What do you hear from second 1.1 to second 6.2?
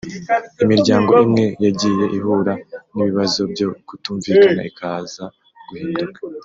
imwe yagiye ihura n’ibibazo byo kutumvikana ikaza guhinduka